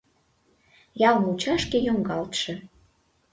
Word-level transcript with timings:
Ял 1.07 1.15
мучашке 1.23 1.77
йоҥгалтше. 1.87 2.53